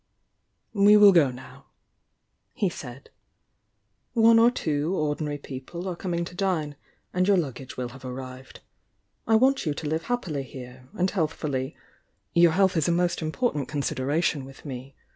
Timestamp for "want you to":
9.35-9.87